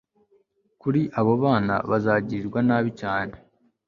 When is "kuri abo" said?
0.81-1.33